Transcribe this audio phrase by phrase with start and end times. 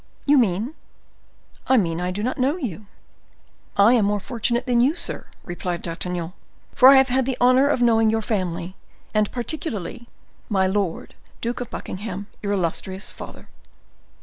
[0.25, 0.73] "You mean—"
[1.67, 2.87] "I mean I do not know you."
[3.77, 6.33] "I am more fortunate than you, sir," replied D'Artagnan,
[6.73, 8.75] "for I have had the honor of knowing your family,
[9.13, 10.09] and particularly
[10.49, 13.47] my lord Duke of Buckingham, your illustrious father."